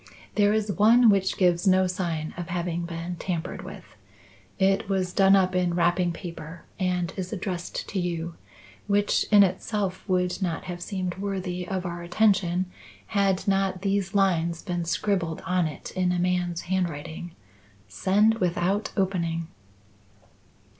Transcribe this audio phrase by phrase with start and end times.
[0.33, 3.83] "There is one which gives no sign of having been tampered with.
[4.57, 8.33] It was done up in wrapping paper and is addressed to you,
[8.87, 12.65] which in itself would not have seemed worthy of our attention
[13.13, 17.33] had not these lines been scribbled on it in a man's handwriting:
[17.87, 19.49] 'Send without opening.